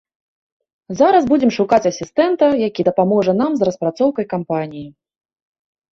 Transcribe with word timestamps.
Зараз 1.01 1.27
будзем 1.33 1.51
шукаць 1.57 1.81
асістэнта, 1.91 2.45
які 2.67 2.81
дапаможа 2.89 3.31
нам 3.43 3.51
з 3.61 3.69
распрацоўкай 3.69 4.25
кампаніі. 4.37 4.87